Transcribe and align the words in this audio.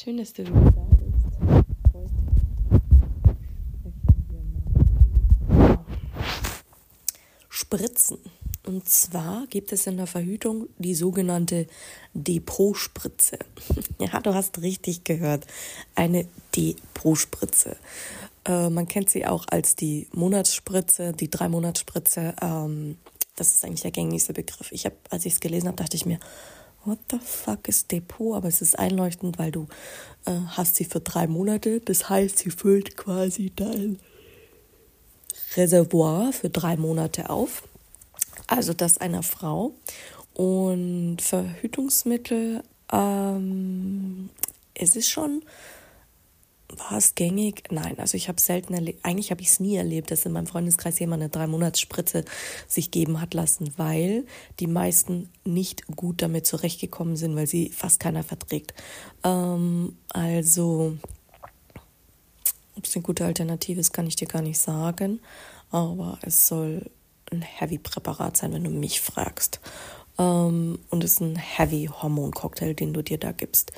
Schön, 0.00 0.16
dass 0.18 0.32
du 0.32 0.46
wieder 0.46 0.70
da 0.70 0.86
bist. 0.92 1.66
Spritzen. 7.48 8.18
Und 8.64 8.88
zwar 8.88 9.48
gibt 9.48 9.72
es 9.72 9.88
in 9.88 9.96
der 9.96 10.06
Verhütung 10.06 10.68
die 10.78 10.94
sogenannte 10.94 11.66
Depot-Spritze. 12.14 13.40
Ja, 13.98 14.20
du 14.20 14.34
hast 14.34 14.62
richtig 14.62 15.02
gehört. 15.02 15.48
Eine 15.96 16.28
Depot-Spritze. 16.54 17.76
Äh, 18.44 18.70
man 18.70 18.86
kennt 18.86 19.10
sie 19.10 19.26
auch 19.26 19.46
als 19.50 19.74
die 19.74 20.06
Monatsspritze, 20.12 21.12
die 21.12 21.28
Drei-Monats-Spritze. 21.28 22.36
Ähm, 22.40 22.98
das 23.34 23.48
ist 23.48 23.64
eigentlich 23.64 23.82
der 23.82 23.90
gängigste 23.90 24.32
Begriff. 24.32 24.70
Ich 24.70 24.84
habe, 24.84 24.94
als 25.10 25.26
ich 25.26 25.32
es 25.32 25.40
gelesen 25.40 25.66
habe, 25.66 25.76
dachte 25.76 25.96
ich 25.96 26.06
mir, 26.06 26.20
what 26.84 26.98
the 27.10 27.18
fuck 27.18 27.68
ist 27.68 27.90
Depot? 27.92 28.34
Aber 28.36 28.48
es 28.48 28.62
ist 28.62 28.78
einleuchtend, 28.78 29.38
weil 29.38 29.50
du 29.50 29.66
äh, 30.24 30.32
hast 30.48 30.76
sie 30.76 30.84
für 30.84 31.00
drei 31.00 31.26
Monate. 31.26 31.80
Das 31.80 32.08
heißt, 32.08 32.38
sie 32.38 32.50
füllt 32.50 32.96
quasi 32.96 33.52
dein 33.54 33.98
Reservoir 35.56 36.32
für 36.32 36.50
drei 36.50 36.76
Monate 36.76 37.30
auf. 37.30 37.62
Also 38.46 38.72
das 38.72 38.98
einer 38.98 39.22
Frau. 39.22 39.72
Und 40.34 41.18
Verhütungsmittel, 41.20 42.62
ähm, 42.92 44.30
es 44.74 44.96
ist 44.96 45.10
schon 45.10 45.42
war 46.76 46.98
es 46.98 47.14
gängig? 47.14 47.64
Nein, 47.70 47.98
also 47.98 48.16
ich 48.16 48.28
habe 48.28 48.40
selten 48.40 48.74
erlebt, 48.74 49.04
eigentlich 49.04 49.30
habe 49.30 49.40
ich 49.40 49.48
es 49.48 49.60
nie 49.60 49.76
erlebt, 49.76 50.10
dass 50.10 50.26
in 50.26 50.32
meinem 50.32 50.46
Freundeskreis 50.46 50.98
jemand 50.98 51.22
eine 51.22 51.30
Drei-Monats-Spritze 51.30 52.24
sich 52.66 52.90
geben 52.90 53.20
hat 53.20 53.34
lassen, 53.34 53.72
weil 53.76 54.26
die 54.60 54.66
meisten 54.66 55.30
nicht 55.44 55.86
gut 55.96 56.20
damit 56.20 56.46
zurechtgekommen 56.46 57.16
sind, 57.16 57.36
weil 57.36 57.46
sie 57.46 57.70
fast 57.70 58.00
keiner 58.00 58.22
verträgt. 58.22 58.74
Ähm, 59.24 59.96
also, 60.10 60.98
ob 62.76 62.84
es 62.84 62.94
eine 62.94 63.02
gute 63.02 63.24
Alternative 63.24 63.80
ist, 63.80 63.92
kann 63.92 64.06
ich 64.06 64.16
dir 64.16 64.28
gar 64.28 64.42
nicht 64.42 64.58
sagen, 64.58 65.20
aber 65.70 66.18
es 66.22 66.48
soll 66.48 66.90
ein 67.30 67.42
Heavy-Präparat 67.42 68.36
sein, 68.36 68.52
wenn 68.52 68.64
du 68.64 68.70
mich 68.70 69.00
fragst. 69.00 69.60
Ähm, 70.18 70.78
und 70.90 71.04
es 71.04 71.12
ist 71.12 71.20
ein 71.20 71.36
Heavy-Hormon-Cocktail, 71.36 72.74
den 72.74 72.92
du 72.92 73.02
dir 73.02 73.18
da 73.18 73.32
gibst. 73.32 73.72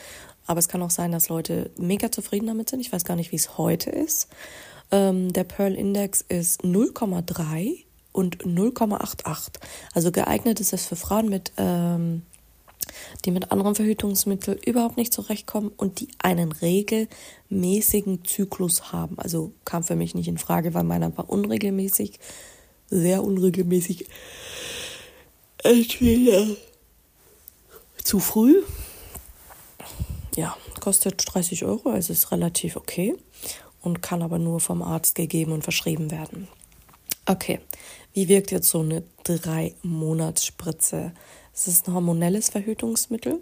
Aber 0.50 0.58
es 0.58 0.66
kann 0.66 0.82
auch 0.82 0.90
sein, 0.90 1.12
dass 1.12 1.28
Leute 1.28 1.70
mega 1.78 2.10
zufrieden 2.10 2.48
damit 2.48 2.68
sind. 2.68 2.80
Ich 2.80 2.92
weiß 2.92 3.04
gar 3.04 3.14
nicht, 3.14 3.30
wie 3.30 3.36
es 3.36 3.56
heute 3.56 3.88
ist. 3.88 4.26
Ähm, 4.90 5.32
der 5.32 5.44
Pearl 5.44 5.76
Index 5.76 6.24
ist 6.28 6.62
0,3 6.62 7.84
und 8.10 8.38
0,88. 8.38 9.60
Also 9.94 10.10
geeignet 10.10 10.58
ist 10.58 10.72
es 10.72 10.86
für 10.86 10.96
Frauen 10.96 11.28
mit, 11.28 11.52
ähm, 11.56 12.22
die 13.24 13.30
mit 13.30 13.52
anderen 13.52 13.76
Verhütungsmitteln 13.76 14.58
überhaupt 14.58 14.96
nicht 14.96 15.12
zurechtkommen 15.12 15.70
und 15.76 16.00
die 16.00 16.08
einen 16.18 16.50
regelmäßigen 16.50 18.24
Zyklus 18.24 18.90
haben. 18.90 19.20
Also 19.20 19.52
kam 19.64 19.84
für 19.84 19.94
mich 19.94 20.16
nicht 20.16 20.26
in 20.26 20.36
Frage, 20.38 20.74
weil 20.74 20.82
meiner 20.82 21.16
war 21.16 21.30
unregelmäßig, 21.30 22.18
sehr 22.88 23.22
unregelmäßig. 23.22 24.06
Entweder 25.62 26.44
zu 28.02 28.18
früh 28.18 28.64
ja, 30.40 30.56
kostet 30.80 31.22
30 31.26 31.64
Euro, 31.66 31.90
also 31.90 32.14
ist 32.14 32.32
relativ 32.32 32.76
okay 32.76 33.14
und 33.82 34.00
kann 34.00 34.22
aber 34.22 34.38
nur 34.38 34.60
vom 34.60 34.82
Arzt 34.82 35.14
gegeben 35.14 35.52
und 35.52 35.62
verschrieben 35.62 36.10
werden. 36.10 36.48
Okay, 37.26 37.60
wie 38.14 38.28
wirkt 38.28 38.50
jetzt 38.50 38.70
so 38.70 38.80
eine 38.80 39.02
Drei-Monats-Spritze? 39.24 41.12
Es 41.52 41.68
ist 41.68 41.86
ein 41.86 41.94
hormonelles 41.94 42.48
Verhütungsmittel, 42.48 43.40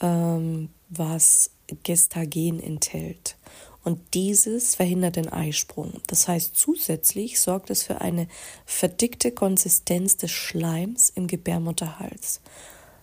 ähm, 0.00 0.70
was 0.88 1.50
Gestagen 1.84 2.58
enthält. 2.58 3.36
Und 3.84 4.00
dieses 4.14 4.74
verhindert 4.74 5.16
den 5.16 5.28
Eisprung. 5.28 6.00
Das 6.08 6.26
heißt, 6.26 6.56
zusätzlich 6.56 7.38
sorgt 7.38 7.70
es 7.70 7.84
für 7.84 8.00
eine 8.00 8.26
verdickte 8.66 9.30
Konsistenz 9.30 10.16
des 10.16 10.32
Schleims 10.32 11.10
im 11.10 11.28
Gebärmutterhals. 11.28 12.40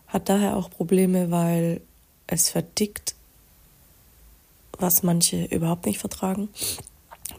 Hat 0.08 0.28
daher 0.28 0.58
auch 0.58 0.70
Probleme, 0.70 1.32
weil 1.32 1.82
es 2.28 2.50
verdickt, 2.50 3.16
was 4.78 5.04
manche 5.04 5.46
überhaupt 5.46 5.86
nicht 5.86 6.00
vertragen. 6.00 6.50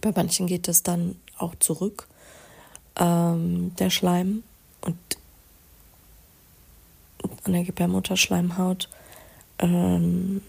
Bei 0.00 0.12
manchen 0.14 0.46
geht 0.46 0.68
es 0.68 0.82
dann 0.82 1.16
auch 1.38 1.54
zurück, 1.56 2.08
ähm, 2.96 3.74
der 3.78 3.90
Schleim 3.90 4.42
und 4.80 4.96
an 7.44 7.52
der 7.52 7.64
Gebärmutterschleimhaut. 7.64 8.88
Ähm, 9.58 10.42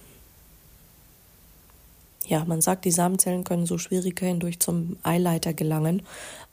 ja, 2.25 2.45
man 2.45 2.61
sagt, 2.61 2.85
die 2.85 2.91
Samenzellen 2.91 3.43
können 3.43 3.65
so 3.65 3.77
schwieriger 3.77 4.25
hindurch 4.25 4.59
zum 4.59 4.97
Eileiter 5.03 5.53
gelangen, 5.53 6.03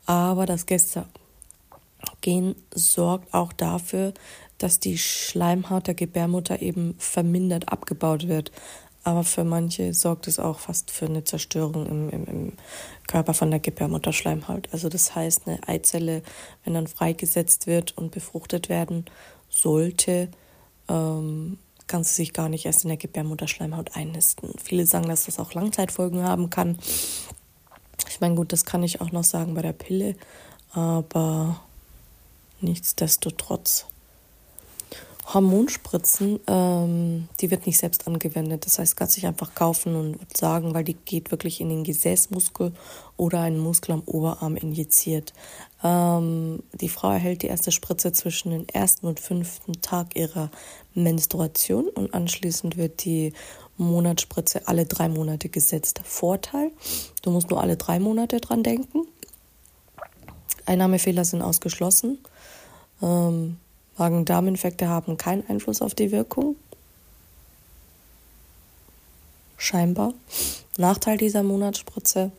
aber 0.06 0.46
das 0.46 0.66
Gestagen 0.66 1.06
sorgt 2.74 3.32
auch 3.32 3.52
dafür, 3.52 4.12
dass 4.58 4.80
die 4.80 4.98
Schleimhaut 4.98 5.86
der 5.86 5.94
Gebärmutter 5.94 6.60
eben 6.60 6.94
vermindert 6.98 7.72
abgebaut 7.72 8.28
wird. 8.28 8.52
Aber 9.02 9.24
für 9.24 9.44
manche 9.44 9.94
sorgt 9.94 10.28
es 10.28 10.38
auch 10.38 10.58
fast 10.58 10.90
für 10.90 11.06
eine 11.06 11.24
Zerstörung 11.24 11.86
im, 11.86 12.10
im, 12.10 12.24
im 12.26 12.52
Körper 13.06 13.32
von 13.32 13.50
der 13.50 13.60
Gebärmutterschleimhaut. 13.60 14.68
Also 14.72 14.88
das 14.88 15.14
heißt, 15.14 15.46
eine 15.46 15.66
Eizelle, 15.66 16.22
wenn 16.64 16.74
dann 16.74 16.86
freigesetzt 16.86 17.66
wird 17.66 17.96
und 17.96 18.10
befruchtet 18.10 18.68
werden 18.68 19.06
sollte, 19.48 20.28
ähm, 20.88 21.58
kann 21.86 22.04
sie 22.04 22.14
sich 22.14 22.32
gar 22.32 22.48
nicht 22.48 22.66
erst 22.66 22.84
in 22.84 22.88
der 22.88 22.98
Gebärmutterschleimhaut 22.98 23.96
einnisten. 23.96 24.52
Viele 24.62 24.86
sagen, 24.86 25.08
dass 25.08 25.24
das 25.24 25.40
auch 25.40 25.54
Langzeitfolgen 25.54 26.22
haben 26.22 26.50
kann. 26.50 26.78
Ich 28.08 28.20
meine, 28.20 28.34
gut, 28.34 28.52
das 28.52 28.64
kann 28.64 28.82
ich 28.82 29.00
auch 29.00 29.12
noch 29.12 29.24
sagen 29.24 29.54
bei 29.54 29.62
der 29.62 29.72
Pille, 29.72 30.14
aber 30.72 31.60
nichtsdestotrotz. 32.60 33.86
Hormonspritzen, 35.32 36.40
ähm, 36.46 37.28
die 37.40 37.50
wird 37.50 37.66
nicht 37.66 37.78
selbst 37.78 38.06
angewendet. 38.06 38.66
Das 38.66 38.78
heißt, 38.78 38.96
kannst 38.96 39.16
dich 39.16 39.26
einfach 39.26 39.54
kaufen 39.54 39.94
und 39.94 40.18
sagen, 40.36 40.74
weil 40.74 40.84
die 40.84 40.94
geht 40.94 41.30
wirklich 41.30 41.60
in 41.60 41.68
den 41.68 41.84
Gesäßmuskel 41.84 42.72
oder 43.16 43.40
einen 43.40 43.58
Muskel 43.58 43.92
am 43.92 44.02
Oberarm 44.06 44.56
injiziert. 44.56 45.32
Ähm, 45.84 46.62
die 46.72 46.88
Frau 46.88 47.10
erhält 47.10 47.42
die 47.42 47.46
erste 47.46 47.70
Spritze 47.70 48.12
zwischen 48.12 48.50
dem 48.50 48.66
ersten 48.72 49.06
und 49.06 49.20
fünften 49.20 49.80
Tag 49.80 50.16
ihrer 50.16 50.50
Menstruation 50.94 51.88
und 51.88 52.12
anschließend 52.12 52.76
wird 52.76 53.04
die 53.04 53.32
Monatsspritze 53.76 54.66
alle 54.68 54.84
drei 54.84 55.08
Monate 55.08 55.48
gesetzt. 55.48 56.00
Vorteil, 56.04 56.72
du 57.22 57.30
musst 57.30 57.50
nur 57.50 57.60
alle 57.60 57.76
drei 57.76 57.98
Monate 57.98 58.40
dran 58.40 58.62
denken. 58.62 59.06
Einnahmefehler 60.66 61.24
sind 61.24 61.42
ausgeschlossen. 61.42 62.18
Ähm, 63.00 63.56
Magen-Darm-Infekte 64.00 64.88
haben 64.88 65.16
keinen 65.16 65.46
Einfluss 65.48 65.82
auf 65.82 65.94
die 65.94 66.10
Wirkung. 66.10 66.56
Scheinbar. 69.58 70.14
Nachteil 70.78 71.18
dieser 71.18 71.42
Monatsspritze. 71.42 72.32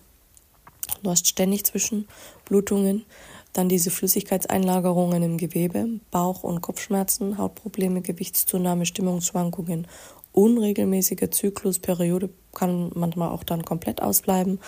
Du 1.04 1.10
hast 1.10 1.28
ständig 1.28 1.64
Zwischenblutungen, 1.66 3.06
dann 3.54 3.70
diese 3.70 3.92
Flüssigkeitseinlagerungen 3.92 5.22
im 5.22 5.38
Gewebe, 5.38 5.88
Bauch- 6.10 6.44
und 6.44 6.62
Kopfschmerzen, 6.62 7.38
Hautprobleme, 7.38 8.02
Gewichtszunahme, 8.02 8.86
Stimmungsschwankungen, 8.86 9.88
unregelmäßiger 10.34 11.30
Zyklus, 11.30 11.80
Periode 11.80 12.30
kann 12.54 12.92
manchmal 12.96 13.30
auch 13.30 13.44
dann 13.44 13.64
komplett 13.64 14.02
ausbleiben. 14.02 14.60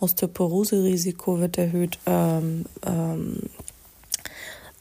Osteoporose-Risiko 0.00 1.38
wird 1.38 1.58
erhöht, 1.58 1.98
ähm, 2.06 2.64
ähm, 2.84 3.50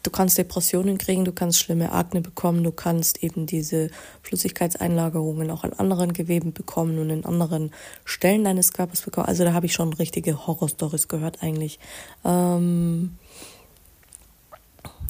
Du 0.01 0.11
kannst 0.11 0.37
Depressionen 0.37 0.97
kriegen, 0.97 1.25
du 1.25 1.33
kannst 1.33 1.59
schlimme 1.59 1.91
Akne 1.91 2.21
bekommen, 2.21 2.63
du 2.63 2.71
kannst 2.71 3.21
eben 3.21 3.45
diese 3.45 3.89
Flüssigkeitseinlagerungen 4.23 5.51
auch 5.51 5.63
an 5.63 5.73
anderen 5.73 6.13
Geweben 6.13 6.53
bekommen 6.53 6.99
und 6.99 7.09
in 7.09 7.25
anderen 7.25 7.71
Stellen 8.05 8.45
deines 8.45 8.71
Körpers 8.71 9.01
bekommen. 9.01 9.27
Also 9.27 9.43
da 9.43 9.53
habe 9.53 9.65
ich 9.65 9.73
schon 9.73 9.91
richtige 9.91 10.47
Horrorstories 10.47 11.09
gehört 11.09 11.43
eigentlich. 11.43 11.79
Ähm 12.23 13.17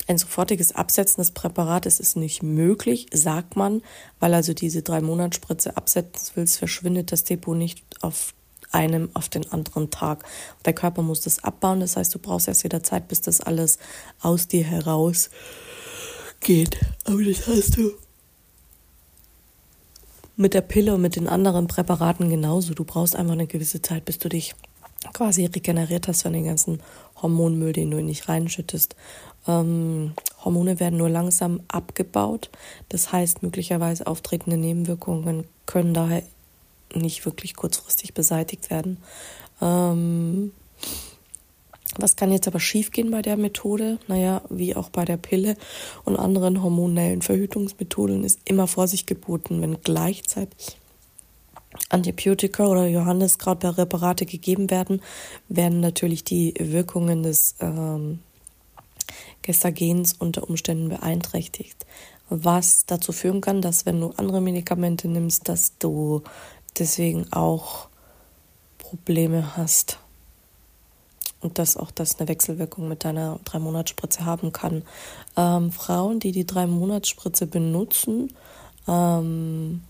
Ein 0.08 0.18
sofortiges 0.18 0.74
Absetzen 0.74 1.22
des 1.22 1.32
Präparates 1.34 2.00
ist 2.00 2.16
nicht 2.16 2.42
möglich, 2.42 3.06
sagt 3.14 3.56
man, 3.56 3.84
weil 4.20 4.34
also 4.34 4.56
diese 4.56 4.82
drei 4.82 5.02
Monatsspritze 5.02 5.78
absetzen 5.78 6.32
willst, 6.34 6.58
verschwindet 6.58 7.12
das 7.12 7.26
Depot 7.26 7.56
nicht 7.56 7.84
auf 8.02 8.34
einem 8.72 9.10
auf 9.14 9.30
den 9.30 9.52
anderen 9.52 9.90
Tag. 9.90 10.24
Der 10.66 10.74
Körper 10.74 11.02
muss 11.02 11.22
das 11.22 11.44
abbauen, 11.44 11.80
das 11.80 11.96
heißt, 11.96 12.14
du 12.14 12.20
brauchst 12.20 12.48
erst 12.48 12.64
wieder 12.64 12.84
Zeit, 12.84 13.08
bis 13.08 13.22
das 13.22 13.42
alles 13.42 13.80
aus 14.22 14.48
dir 14.48 14.64
heraus 14.64 15.30
geht. 16.40 16.78
Aber 17.06 17.24
das 17.24 17.48
hast 17.48 17.78
du 17.78 17.92
mit 20.36 20.54
der 20.54 20.62
Pille 20.62 20.96
und 20.96 21.02
mit 21.02 21.16
den 21.16 21.28
anderen 21.28 21.68
Präparaten 21.68 22.30
genauso. 22.30 22.74
Du 22.74 22.86
brauchst 22.86 23.16
einfach 23.16 23.34
eine 23.34 23.48
gewisse 23.48 23.82
Zeit, 23.82 24.06
bis 24.06 24.20
du 24.20 24.30
dich 24.30 24.56
quasi 25.14 25.46
regeneriert 25.46 26.08
hast 26.08 26.24
von 26.24 26.34
den 26.34 26.46
ganzen 26.46 26.82
Hormonmüll, 27.22 27.74
den 27.74 27.92
du 27.92 28.02
nicht 28.02 28.30
reinschüttest. 28.30 28.96
Ähm, 29.48 30.14
Hormone 30.44 30.80
werden 30.80 30.98
nur 30.98 31.10
langsam 31.10 31.62
abgebaut. 31.68 32.50
Das 32.90 33.12
heißt, 33.12 33.44
möglicherweise 33.44 34.08
auftretende 34.08 34.58
Nebenwirkungen 34.58 35.46
können 35.66 35.94
daher 35.94 36.24
nicht 36.96 37.26
wirklich 37.26 37.56
kurzfristig 37.56 38.14
beseitigt 38.14 38.70
werden. 38.70 38.98
Ähm, 39.62 40.52
was 41.98 42.16
kann 42.16 42.32
jetzt 42.32 42.48
aber 42.48 42.60
schiefgehen 42.60 43.12
bei 43.12 43.22
der 43.22 43.36
Methode? 43.36 43.98
Naja, 44.08 44.42
wie 44.50 44.76
auch 44.76 44.90
bei 44.90 45.06
der 45.06 45.18
Pille 45.18 45.56
und 46.06 46.18
anderen 46.18 46.62
hormonellen 46.62 47.22
Verhütungsmethoden 47.22 48.24
ist 48.24 48.40
immer 48.46 48.68
Vorsicht 48.68 49.08
geboten, 49.08 49.62
wenn 49.62 49.82
gleichzeitig 49.82 50.78
Antibiotika 51.90 52.68
oder 52.68 52.88
Johanniskrautpräparate 52.88 54.26
gegeben 54.26 54.70
werden, 54.70 55.02
werden 55.48 55.80
natürlich 55.80 56.24
die 56.24 56.54
Wirkungen 56.60 57.24
des 57.24 57.56
ähm, 57.60 58.20
Gestagens 59.42 60.14
unter 60.14 60.48
Umständen 60.48 60.90
beeinträchtigt. 60.90 61.86
Was 62.30 62.86
dazu 62.86 63.12
führen 63.12 63.42
kann, 63.42 63.62
dass 63.62 63.86
wenn 63.86 64.00
du 64.00 64.14
andere 64.18 64.42
Medikamente 64.42 65.08
nimmst, 65.08 65.50
dass 65.50 65.78
du 65.80 66.22
deswegen 66.78 67.32
auch 67.32 67.88
Probleme 68.78 69.56
hast. 69.58 70.00
Und 71.42 71.58
dass 71.58 71.78
auch 71.78 71.92
das 71.92 72.20
eine 72.20 72.28
Wechselwirkung 72.28 72.90
mit 72.90 73.06
deiner 73.06 73.40
Drei-Monats-Spritze 73.46 74.26
haben 74.26 74.52
kann. 74.52 74.84
Ähm, 75.38 75.72
Frauen, 75.72 76.20
die 76.20 76.34
die 76.34 76.46
Drei-Monats-Spritze 76.46 77.48
benutzen, 77.48 78.34
ähm, 78.88 79.82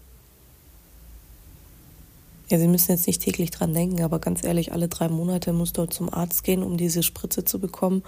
ja, 2.50 2.58
sie 2.58 2.68
müssen 2.68 2.92
jetzt 2.92 3.06
nicht 3.06 3.22
täglich 3.22 3.52
dran 3.52 3.74
denken, 3.76 4.02
aber 4.02 4.18
ganz 4.18 4.44
ehrlich, 4.44 4.72
alle 4.74 4.88
drei 4.88 5.08
Monate 5.08 5.54
musst 5.54 5.78
du 5.78 5.86
zum 5.86 6.12
Arzt 6.12 6.44
gehen, 6.44 6.64
um 6.64 6.78
diese 6.78 7.04
Spritze 7.04 7.46
zu 7.46 7.60
bekommen. 7.60 8.04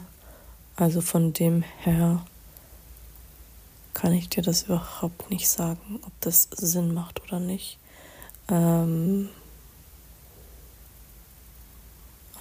Also 0.75 1.01
von 1.01 1.31
dem 1.31 1.63
her 1.79 2.25
kann 3.93 4.11
ich 4.11 4.27
dir 4.27 4.43
das 4.43 4.63
überhaupt 4.63 5.29
nicht 5.29 5.47
sagen, 5.47 6.01
ob 6.05 6.11
das 6.19 6.49
Sinn 6.51 6.93
macht 6.93 7.23
oder 7.23 7.39
nicht. 7.39 7.79
Ähm, 8.49 9.29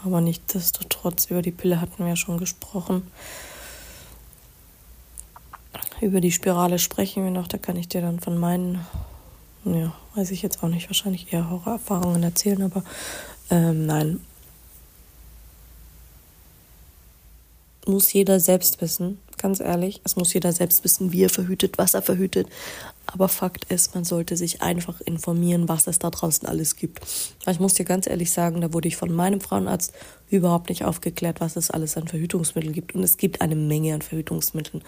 aber 0.04 0.20
nichtsdestotrotz, 0.20 1.26
über 1.26 1.42
die 1.42 1.52
Pille 1.52 1.80
hatten 1.80 1.98
wir 1.98 2.08
ja 2.08 2.16
schon 2.16 2.38
gesprochen. 2.38 3.06
Über 6.00 6.20
die 6.20 6.32
Spirale 6.32 6.80
sprechen 6.80 7.22
wir 7.22 7.30
noch, 7.30 7.46
da 7.46 7.58
kann 7.58 7.76
ich 7.76 7.86
dir 7.86 8.00
dann 8.00 8.18
von 8.18 8.36
meinen, 8.36 8.84
ja, 9.64 9.92
weiß 10.16 10.32
ich 10.32 10.42
jetzt 10.42 10.62
auch 10.62 10.68
nicht, 10.68 10.88
wahrscheinlich 10.88 11.32
eher 11.32 11.48
Horrorerfahrungen 11.48 12.22
erzählen, 12.24 12.62
aber 12.62 12.82
ähm, 13.50 13.86
nein. 13.86 14.20
Muss 17.86 18.12
jeder 18.12 18.40
selbst 18.40 18.80
wissen, 18.80 19.20
ganz 19.42 19.60
ehrlich. 19.60 20.00
Es 20.04 20.16
muss 20.16 20.32
jeder 20.32 20.52
selbst 20.52 20.84
wissen, 20.84 21.12
wie 21.12 21.24
er 21.24 21.28
verhütet, 21.28 21.76
was 21.76 21.94
er 21.94 22.02
verhütet. 22.02 22.48
Aber 23.06 23.28
Fakt 23.28 23.64
ist, 23.64 23.94
man 23.94 24.04
sollte 24.04 24.36
sich 24.36 24.62
einfach 24.62 25.00
informieren, 25.00 25.68
was 25.68 25.86
es 25.86 25.98
da 25.98 26.08
draußen 26.08 26.48
alles 26.48 26.76
gibt. 26.76 27.00
Ich 27.46 27.60
muss 27.60 27.74
dir 27.74 27.84
ganz 27.84 28.06
ehrlich 28.06 28.30
sagen, 28.30 28.60
da 28.60 28.72
wurde 28.72 28.88
ich 28.88 28.96
von 28.96 29.12
meinem 29.12 29.40
Frauenarzt 29.40 29.92
überhaupt 30.30 30.70
nicht 30.70 30.84
aufgeklärt, 30.84 31.40
was 31.40 31.56
es 31.56 31.70
alles 31.70 31.96
an 31.96 32.08
Verhütungsmitteln 32.08 32.72
gibt. 32.72 32.94
Und 32.94 33.02
es 33.02 33.18
gibt 33.18 33.40
eine 33.40 33.56
Menge 33.56 33.94
an 33.94 34.02
Verhütungsmitteln. 34.02 34.82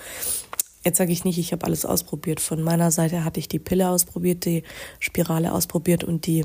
Jetzt 0.85 0.99
sage 0.99 1.13
ich 1.13 1.25
nicht, 1.25 1.39
ich 1.39 1.53
habe 1.53 1.67
alles 1.67 1.85
ausprobiert. 1.85 2.41
Von 2.41 2.63
meiner 2.63 2.91
Seite 2.91 3.25
hatte 3.25 3.41
ich 3.41 3.49
die 3.49 3.59
Pille 3.59 3.89
ausprobiert, 3.89 4.45
die 4.45 4.63
Spirale 5.01 5.53
ausprobiert 5.53 6.05
und 6.05 6.27
die 6.27 6.45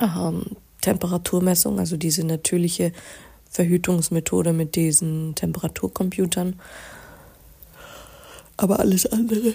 ähm, 0.00 0.44
Temperaturmessung, 0.80 1.78
also 1.78 1.96
diese 1.96 2.24
natürliche 2.24 2.92
Verhütungsmethode 3.50 4.52
mit 4.52 4.76
diesen 4.76 5.34
Temperaturcomputern 5.34 6.60
aber 8.56 8.80
alles 8.80 9.06
andere. 9.06 9.54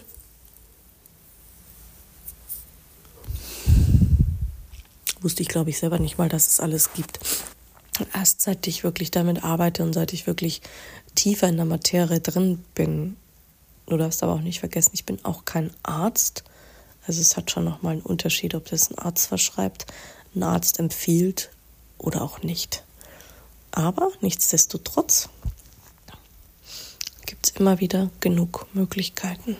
Wusste 5.21 5.43
ich, 5.43 5.49
glaube 5.49 5.69
ich, 5.69 5.77
selber 5.77 5.99
nicht 5.99 6.17
mal, 6.17 6.29
dass 6.29 6.47
es 6.47 6.59
alles 6.59 6.93
gibt. 6.93 7.19
Erst 8.13 8.41
seit 8.41 8.65
ich 8.65 8.83
wirklich 8.83 9.11
damit 9.11 9.43
arbeite 9.43 9.83
und 9.83 9.93
seit 9.93 10.13
ich 10.13 10.25
wirklich 10.25 10.61
tiefer 11.13 11.47
in 11.47 11.57
der 11.57 11.65
Materie 11.65 12.19
drin 12.19 12.63
bin, 12.73 13.15
du 13.85 13.97
darfst 13.97 14.23
aber 14.23 14.33
auch 14.33 14.41
nicht 14.41 14.59
vergessen, 14.59 14.91
ich 14.93 15.05
bin 15.05 15.23
auch 15.23 15.45
kein 15.45 15.71
Arzt. 15.83 16.43
Also 17.05 17.21
es 17.21 17.37
hat 17.37 17.51
schon 17.51 17.65
nochmal 17.65 17.93
einen 17.93 18.01
Unterschied, 18.01 18.55
ob 18.55 18.65
das 18.69 18.89
ein 18.89 18.97
Arzt 18.97 19.27
verschreibt, 19.27 19.85
ein 20.35 20.43
Arzt 20.43 20.79
empfiehlt 20.79 21.51
oder 21.97 22.21
auch 22.21 22.41
nicht. 22.41 22.83
Aber 23.71 24.11
nichtsdestotrotz 24.21 25.29
gibt 27.31 27.47
es 27.47 27.55
immer 27.55 27.79
wieder 27.79 28.09
genug 28.19 28.67
Möglichkeiten. 28.73 29.55